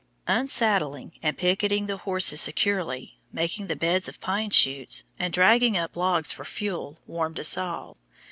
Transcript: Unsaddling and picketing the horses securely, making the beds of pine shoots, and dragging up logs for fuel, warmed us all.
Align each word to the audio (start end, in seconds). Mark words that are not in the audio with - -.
Unsaddling 0.25 1.11
and 1.21 1.37
picketing 1.37 1.85
the 1.85 1.97
horses 1.97 2.41
securely, 2.41 3.19
making 3.31 3.67
the 3.67 3.75
beds 3.75 4.07
of 4.07 4.19
pine 4.19 4.49
shoots, 4.49 5.03
and 5.19 5.31
dragging 5.31 5.77
up 5.77 5.95
logs 5.95 6.31
for 6.31 6.43
fuel, 6.43 6.97
warmed 7.05 7.39
us 7.39 7.55
all. 7.55 7.97